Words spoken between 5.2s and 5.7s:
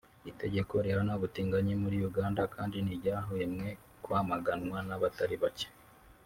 bake